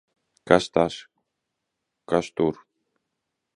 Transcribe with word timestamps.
Kas 0.51 0.65
tas! 0.77 0.95
Kas 2.13 2.33
tur! 2.35 2.61